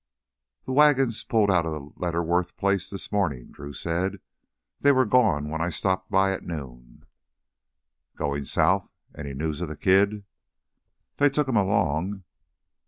"The 0.65 0.71
wagons 0.73 1.23
pulled 1.23 1.51
out 1.51 1.67
of 1.67 1.73
the 1.73 1.91
Letterworth 1.99 2.57
place 2.57 2.89
this 2.89 3.11
mornin'," 3.11 3.51
Drew 3.51 3.71
said. 3.71 4.19
"They 4.79 4.91
were 4.91 5.05
gone 5.05 5.47
when 5.51 5.61
I 5.61 5.69
stopped 5.69 6.09
by 6.09 6.31
at 6.31 6.43
noon" 6.43 7.05
"Goin' 8.17 8.45
south? 8.45 8.89
Any 9.15 9.35
news 9.35 9.61
of 9.61 9.69
the 9.69 9.77
kid?" 9.77 10.23
"They 11.17 11.29
took 11.29 11.47
him 11.47 11.55
along." 11.55 12.23